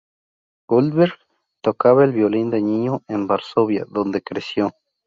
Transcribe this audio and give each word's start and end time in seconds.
Goldberg 0.67 1.13
tocaba 1.61 2.03
el 2.03 2.11
violín 2.11 2.49
de 2.49 2.59
niño 2.59 3.03
en 3.07 3.27
Varsovia, 3.27 3.85
donde 3.87 4.23
creció. 4.23 4.71